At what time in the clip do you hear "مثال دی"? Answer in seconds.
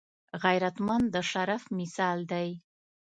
1.79-2.49